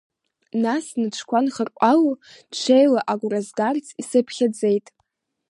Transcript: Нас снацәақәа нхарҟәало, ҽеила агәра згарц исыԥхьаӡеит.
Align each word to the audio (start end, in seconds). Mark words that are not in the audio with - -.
Нас 0.63 0.83
снацәақәа 0.89 1.39
нхарҟәало, 1.45 2.13
ҽеила 2.57 3.01
агәра 3.11 3.39
згарц 3.47 3.87
исыԥхьаӡеит. 4.01 4.87